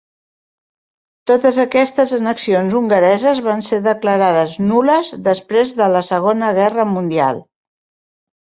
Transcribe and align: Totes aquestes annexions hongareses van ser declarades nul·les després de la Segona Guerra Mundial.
Totes 1.31 1.59
aquestes 1.63 2.13
annexions 2.17 2.73
hongareses 2.79 3.41
van 3.49 3.63
ser 3.69 3.79
declarades 3.89 4.57
nul·les 4.71 5.13
després 5.29 5.77
de 5.83 5.91
la 5.97 6.05
Segona 6.11 6.51
Guerra 6.63 6.89
Mundial. 6.97 7.45